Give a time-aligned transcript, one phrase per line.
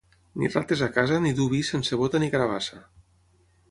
[0.43, 2.85] Ni rates a casa, ni dur vi sense bota ni carabassa.